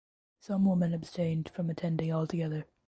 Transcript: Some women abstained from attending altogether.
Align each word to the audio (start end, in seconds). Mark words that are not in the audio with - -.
Some 0.39 0.65
women 0.65 0.95
abstained 0.95 1.49
from 1.49 1.69
attending 1.69 2.11
altogether. 2.11 2.65